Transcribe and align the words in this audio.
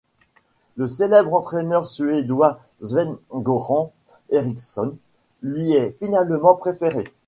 Le 0.77 0.87
célèbre 0.87 1.31
entraîneur 1.35 1.85
suédois 1.85 2.59
Sven-Göran 2.81 3.93
Eriksson 4.31 4.97
lui 5.43 5.73
est 5.73 5.91
finalement 5.99 6.55
préféré. 6.55 7.13